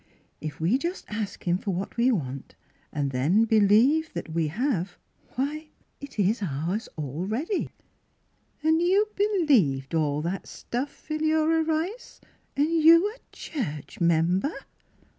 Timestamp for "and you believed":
8.63-9.93